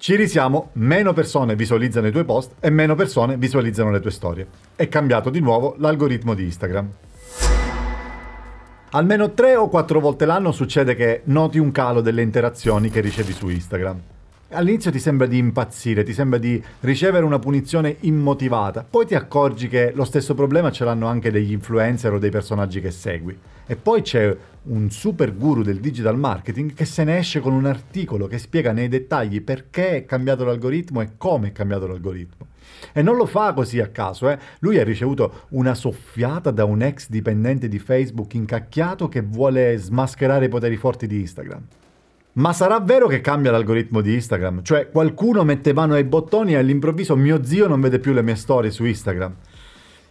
[0.00, 4.46] Ci risiamo, meno persone visualizzano i tuoi post e meno persone visualizzano le tue storie.
[4.74, 6.90] È cambiato di nuovo l'algoritmo di Instagram.
[8.92, 13.34] Almeno tre o quattro volte l'anno succede che noti un calo delle interazioni che ricevi
[13.34, 14.00] su Instagram.
[14.52, 19.68] All'inizio ti sembra di impazzire, ti sembra di ricevere una punizione immotivata, poi ti accorgi
[19.68, 23.38] che lo stesso problema ce l'hanno anche degli influencer o dei personaggi che segui.
[23.64, 27.64] E poi c'è un super guru del digital marketing che se ne esce con un
[27.64, 32.48] articolo che spiega nei dettagli perché è cambiato l'algoritmo e come è cambiato l'algoritmo.
[32.92, 34.38] E non lo fa così a caso, eh.
[34.58, 40.46] Lui ha ricevuto una soffiata da un ex dipendente di Facebook incacchiato che vuole smascherare
[40.46, 41.62] i poteri forti di Instagram.
[42.40, 44.62] Ma sarà vero che cambia l'algoritmo di Instagram?
[44.62, 48.34] Cioè qualcuno mette mano ai bottoni e all'improvviso mio zio non vede più le mie
[48.34, 49.34] storie su Instagram?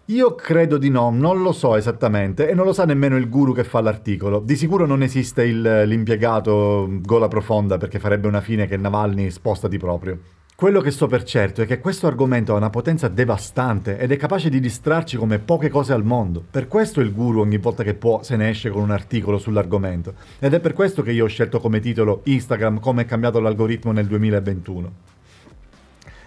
[0.06, 3.52] Io credo di no, non lo so esattamente e non lo sa nemmeno il guru
[3.52, 4.42] che fa l'articolo.
[4.42, 9.80] Di sicuro non esiste il, l'impiegato gola profonda perché farebbe una fine che Navalny spostati
[9.80, 10.20] proprio.
[10.60, 14.18] Quello che so per certo è che questo argomento ha una potenza devastante ed è
[14.18, 16.44] capace di distrarci come poche cose al mondo.
[16.52, 20.16] Per questo il guru ogni volta che può se ne esce con un articolo sull'argomento.
[20.38, 23.94] Ed è per questo che io ho scelto come titolo Instagram come è cambiato l'algoritmo
[23.94, 24.92] nel 2021.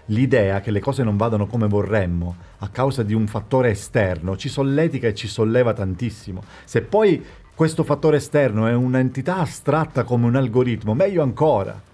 [0.05, 4.49] L'idea che le cose non vadano come vorremmo a causa di un fattore esterno ci
[4.49, 6.41] solletica e ci solleva tantissimo.
[6.63, 7.23] Se poi
[7.53, 11.91] questo fattore esterno è un'entità astratta come un algoritmo, meglio ancora.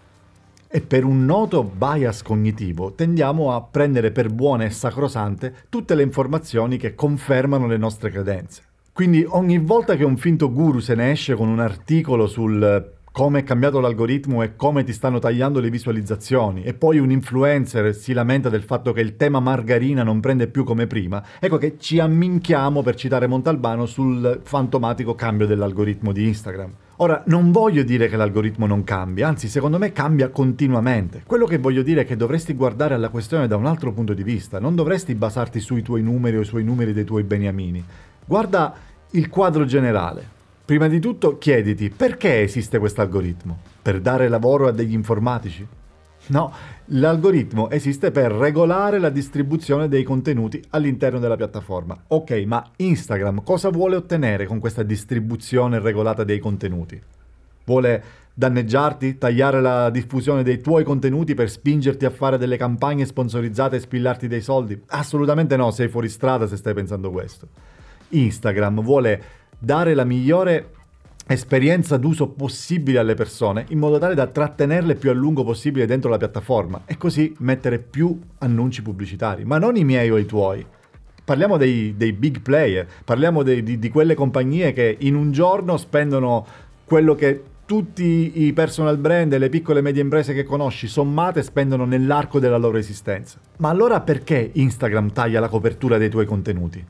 [0.72, 6.03] E per un noto bias cognitivo tendiamo a prendere per buone e sacrosante tutte le
[6.03, 8.61] informazioni che confermano le nostre credenze.
[8.94, 13.39] Quindi ogni volta che un finto guru se ne esce con un articolo sul come
[13.39, 18.14] è cambiato l'algoritmo e come ti stanno tagliando le visualizzazioni e poi un influencer si
[18.14, 21.98] lamenta del fatto che il tema margarina non prende più come prima, ecco che ci
[21.98, 26.72] amminchiamo per citare Montalbano sul fantomatico cambio dell'algoritmo di Instagram.
[27.02, 31.23] Ora, non voglio dire che l'algoritmo non cambia, anzi secondo me cambia continuamente.
[31.25, 34.22] Quello che voglio dire è che dovresti guardare alla questione da un altro punto di
[34.22, 37.81] vista, non dovresti basarti sui tuoi numeri o sui numeri dei tuoi beniamini.
[38.25, 38.75] Guarda
[39.11, 40.27] il quadro generale.
[40.65, 43.59] Prima di tutto chiediti perché esiste questo algoritmo?
[43.82, 45.65] Per dare lavoro a degli informatici?
[46.30, 46.54] No,
[46.86, 51.98] l'algoritmo esiste per regolare la distribuzione dei contenuti all'interno della piattaforma.
[52.08, 57.02] Ok, ma Instagram cosa vuole ottenere con questa distribuzione regolata dei contenuti?
[57.66, 63.78] Vuole danneggiarti, tagliare la diffusione dei tuoi contenuti per spingerti a fare delle campagne sponsorizzate
[63.78, 64.80] e spillarti dei soldi?
[64.88, 67.48] Assolutamente no, sei fuori strada se stai pensando questo.
[68.10, 69.23] Instagram vuole
[69.58, 70.73] dare la migliore
[71.34, 76.10] esperienza d'uso possibile alle persone in modo tale da trattenerle più a lungo possibile dentro
[76.10, 80.66] la piattaforma e così mettere più annunci pubblicitari, ma non i miei o i tuoi.
[81.23, 85.78] Parliamo dei, dei big player, parliamo dei, di, di quelle compagnie che in un giorno
[85.78, 86.45] spendono
[86.84, 91.44] quello che tutti i personal brand e le piccole e medie imprese che conosci sommate
[91.44, 93.38] spendono nell'arco della loro esistenza.
[93.58, 96.84] Ma allora perché Instagram taglia la copertura dei tuoi contenuti?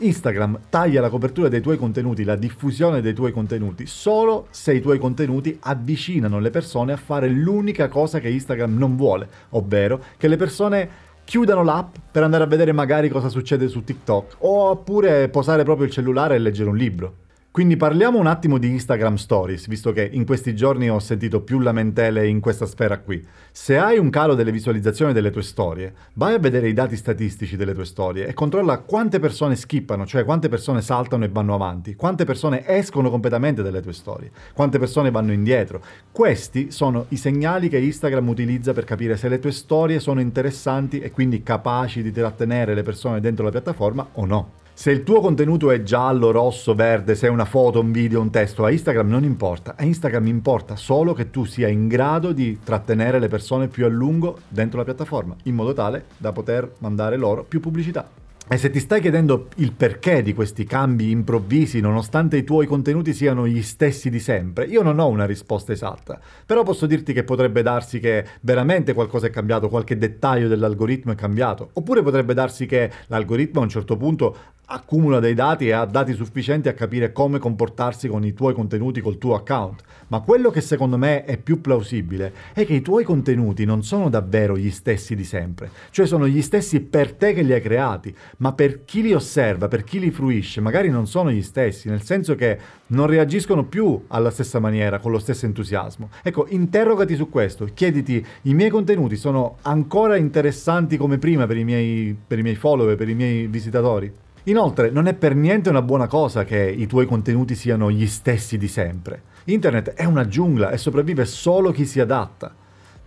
[0.00, 4.80] Instagram taglia la copertura dei tuoi contenuti, la diffusione dei tuoi contenuti, solo se i
[4.80, 10.28] tuoi contenuti avvicinano le persone a fare l'unica cosa che Instagram non vuole, ovvero che
[10.28, 10.88] le persone
[11.24, 15.92] chiudano l'app per andare a vedere magari cosa succede su TikTok, oppure posare proprio il
[15.92, 17.14] cellulare e leggere un libro.
[17.52, 21.58] Quindi parliamo un attimo di Instagram Stories, visto che in questi giorni ho sentito più
[21.58, 23.26] lamentele in questa sfera qui.
[23.50, 27.56] Se hai un calo delle visualizzazioni delle tue storie, vai a vedere i dati statistici
[27.56, 31.96] delle tue storie e controlla quante persone skippano, cioè quante persone saltano e vanno avanti,
[31.96, 35.82] quante persone escono completamente dalle tue storie, quante persone vanno indietro.
[36.12, 41.00] Questi sono i segnali che Instagram utilizza per capire se le tue storie sono interessanti
[41.00, 44.59] e quindi capaci di trattenere le persone dentro la piattaforma o no.
[44.72, 48.30] Se il tuo contenuto è giallo, rosso, verde, se è una foto, un video, un
[48.30, 49.74] testo, a Instagram non importa.
[49.76, 53.88] A Instagram importa solo che tu sia in grado di trattenere le persone più a
[53.88, 58.08] lungo dentro la piattaforma, in modo tale da poter mandare loro più pubblicità.
[58.52, 63.14] E se ti stai chiedendo il perché di questi cambi improvvisi, nonostante i tuoi contenuti
[63.14, 66.18] siano gli stessi di sempre, io non ho una risposta esatta.
[66.46, 71.14] Però posso dirti che potrebbe darsi che veramente qualcosa è cambiato, qualche dettaglio dell'algoritmo è
[71.14, 71.70] cambiato.
[71.74, 74.36] Oppure potrebbe darsi che l'algoritmo a un certo punto
[74.72, 79.00] accumula dei dati e ha dati sufficienti a capire come comportarsi con i tuoi contenuti
[79.00, 79.82] col tuo account.
[80.08, 84.08] Ma quello che secondo me è più plausibile è che i tuoi contenuti non sono
[84.08, 88.14] davvero gli stessi di sempre, cioè sono gli stessi per te che li hai creati,
[88.38, 92.02] ma per chi li osserva, per chi li fruisce, magari non sono gli stessi, nel
[92.02, 92.58] senso che
[92.88, 96.10] non reagiscono più alla stessa maniera, con lo stesso entusiasmo.
[96.22, 101.64] Ecco, interrogati su questo, chiediti, i miei contenuti sono ancora interessanti come prima per i
[101.64, 104.12] miei, per i miei follower, per i miei visitatori?
[104.44, 108.56] Inoltre, non è per niente una buona cosa che i tuoi contenuti siano gli stessi
[108.56, 109.22] di sempre.
[109.44, 112.54] Internet è una giungla e sopravvive solo chi si adatta.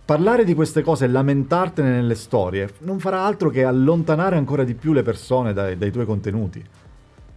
[0.04, 4.74] Parlare di queste cose e lamentartene nelle storie non farà altro che allontanare ancora di
[4.74, 6.62] più le persone dai, dai tuoi contenuti.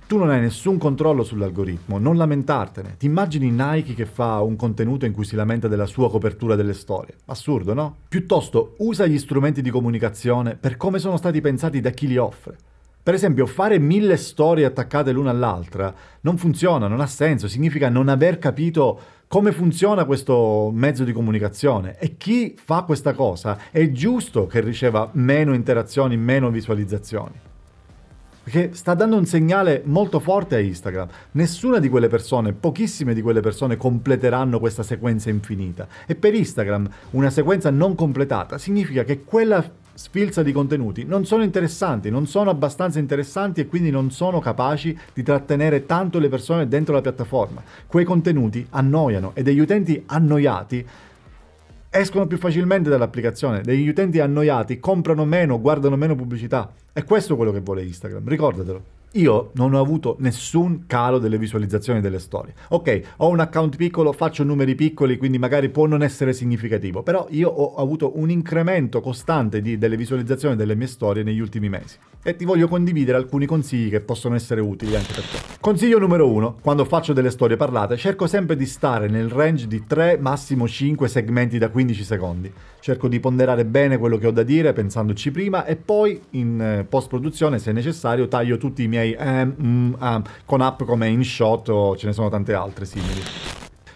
[0.06, 2.96] Tu non hai nessun controllo sull'algoritmo, non lamentartene.
[2.98, 6.74] Ti immagini Nike che fa un contenuto in cui si lamenta della sua copertura delle
[6.74, 7.16] storie?
[7.26, 7.96] Assurdo, no?
[8.08, 12.58] Piuttosto usa gli strumenti di comunicazione per come sono stati pensati da chi li offre.
[13.08, 15.94] Per esempio, fare mille storie attaccate l'una all'altra
[16.24, 19.00] non funziona, non ha senso, significa non aver capito
[19.30, 25.10] come funziona questo mezzo di comunicazione e chi fa questa cosa è giusto che riceva
[25.14, 27.32] meno interazioni, meno visualizzazioni.
[28.44, 31.08] Perché sta dando un segnale molto forte a Instagram.
[31.32, 35.88] Nessuna di quelle persone, pochissime di quelle persone completeranno questa sequenza infinita.
[36.06, 39.64] E per Instagram una sequenza non completata significa che quella
[39.98, 44.98] sfilza di contenuti non sono interessanti, non sono abbastanza interessanti e quindi non sono capaci
[45.12, 47.64] di trattenere tanto le persone dentro la piattaforma.
[47.88, 50.86] Quei contenuti annoiano e degli utenti annoiati
[51.90, 56.72] escono più facilmente dall'applicazione, degli utenti annoiati comprano meno, guardano meno pubblicità.
[56.94, 58.97] E questo è quello che vuole Instagram, ricordatelo.
[59.18, 62.54] Io non ho avuto nessun calo delle visualizzazioni delle storie.
[62.70, 67.26] Ok, ho un account piccolo, faccio numeri piccoli, quindi magari può non essere significativo, però
[67.32, 71.98] io ho avuto un incremento costante di, delle visualizzazioni delle mie storie negli ultimi mesi.
[72.28, 75.38] E ti voglio condividere alcuni consigli che possono essere utili anche per te.
[75.62, 79.86] Consiglio numero uno, quando faccio delle storie parlate, cerco sempre di stare nel range di
[79.88, 82.52] 3, massimo 5 segmenti da 15 secondi.
[82.82, 86.84] Cerco di ponderare bene quello che ho da dire pensandoci prima e poi in eh,
[86.84, 91.70] post produzione, se necessario, taglio tutti i miei um, um, um, con app come InShot
[91.70, 93.22] o ce ne sono tante altre simili.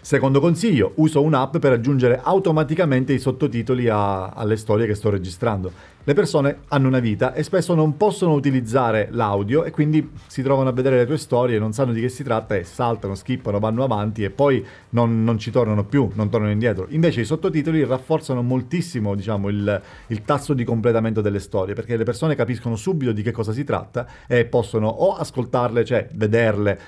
[0.04, 5.70] Secondo consiglio, uso un'app per aggiungere automaticamente i sottotitoli a, alle storie che sto registrando.
[6.04, 10.68] Le persone hanno una vita e spesso non possono utilizzare l'audio e quindi si trovano
[10.68, 13.84] a vedere le tue storie, non sanno di che si tratta e saltano, skippano, vanno
[13.84, 16.86] avanti e poi non, non ci tornano più, non tornano indietro.
[16.88, 22.04] Invece i sottotitoli rafforzano moltissimo diciamo, il, il tasso di completamento delle storie perché le
[22.04, 26.80] persone capiscono subito di che cosa si tratta e possono o ascoltarle, cioè vederle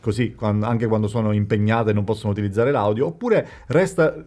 [0.00, 4.24] così anche quando sono impegnate e non possono utilizzare l'audio, oppure resta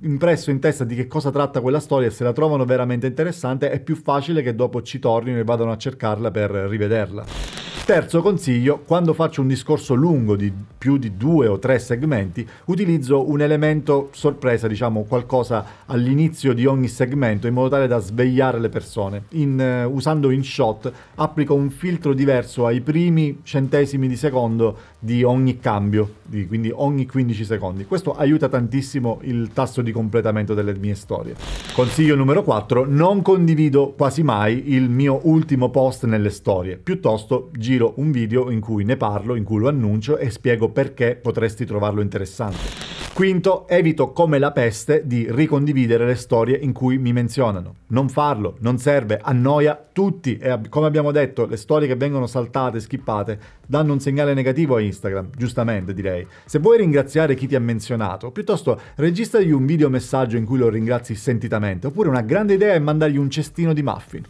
[0.00, 3.70] impresso in testa di che cosa tratta quella storia e se la trovano veramente interessante
[3.70, 7.61] è più facile che dopo ci tornino e vadano a cercarla per rivederla.
[7.84, 13.28] Terzo consiglio, quando faccio un discorso lungo di più di due o tre segmenti, utilizzo
[13.28, 18.68] un elemento sorpresa, diciamo qualcosa all'inizio di ogni segmento in modo tale da svegliare le
[18.68, 19.24] persone.
[19.30, 25.58] In, uh, usando InShot applico un filtro diverso ai primi centesimi di secondo di ogni
[25.58, 27.84] cambio, di, quindi ogni 15 secondi.
[27.84, 31.34] Questo aiuta tantissimo il tasso di completamento delle mie storie.
[31.74, 37.70] Consiglio numero 4, non condivido quasi mai il mio ultimo post nelle storie, piuttosto giro
[37.72, 41.64] giro un video in cui ne parlo, in cui lo annuncio e spiego perché potresti
[41.64, 42.90] trovarlo interessante.
[43.14, 47.76] Quinto, evito come la peste di ricondividere le storie in cui mi menzionano.
[47.88, 52.80] Non farlo, non serve, annoia tutti e come abbiamo detto, le storie che vengono saltate,
[52.80, 56.26] skippate, danno un segnale negativo a Instagram, giustamente direi.
[56.44, 60.68] Se vuoi ringraziare chi ti ha menzionato, piuttosto registragli un video messaggio in cui lo
[60.68, 64.24] ringrazi sentitamente, oppure una grande idea è mandargli un cestino di muffin.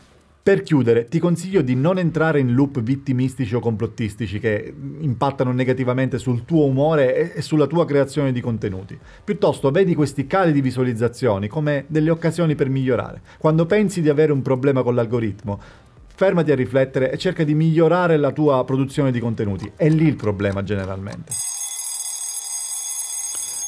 [0.45, 6.19] Per chiudere, ti consiglio di non entrare in loop vittimistici o complottistici che impattano negativamente
[6.19, 8.99] sul tuo umore e sulla tua creazione di contenuti.
[9.23, 13.23] Piuttosto vedi questi cali di visualizzazioni come delle occasioni per migliorare.
[13.39, 15.61] Quando pensi di avere un problema con l'algoritmo,
[16.13, 19.71] fermati a riflettere e cerca di migliorare la tua produzione di contenuti.
[19.77, 21.52] È lì il problema generalmente.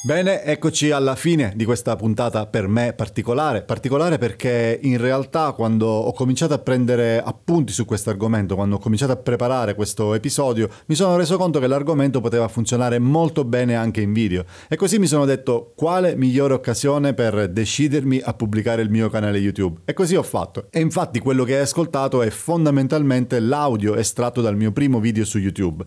[0.04, 5.86] Bene, eccoci alla fine di questa puntata per me particolare, particolare perché in realtà quando
[5.86, 10.68] ho cominciato a prendere appunti su questo argomento, quando ho cominciato a preparare questo episodio,
[10.88, 14.98] mi sono reso conto che l'argomento poteva funzionare molto bene anche in video e così
[14.98, 19.94] mi sono detto quale migliore occasione per decidermi a pubblicare il mio canale YouTube e
[19.94, 20.66] così ho fatto.
[20.68, 25.38] E infatti quello che hai ascoltato è fondamentalmente l'audio estratto dal mio primo video su
[25.38, 25.82] YouTube.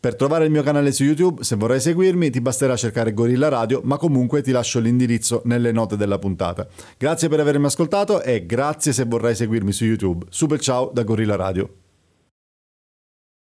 [0.00, 3.80] Per trovare il mio canale su YouTube, se vorrai seguirmi, ti basterà cercare Gorilla Radio,
[3.82, 6.68] ma comunque ti lascio l'indirizzo nelle note della puntata.
[6.96, 10.26] Grazie per avermi ascoltato e grazie se vorrai seguirmi su YouTube.
[10.28, 11.87] Super ciao da Gorilla Radio.